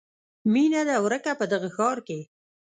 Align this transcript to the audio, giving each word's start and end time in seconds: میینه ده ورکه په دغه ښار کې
میینه 0.51 0.81
ده 0.87 0.95
ورکه 1.05 1.31
په 1.39 1.45
دغه 1.53 1.69
ښار 1.75 1.97
کې 2.07 2.19